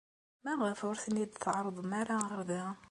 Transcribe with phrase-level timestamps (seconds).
[0.43, 2.65] Maɣef ur ten-id-tɛerrḍem ara ɣer da?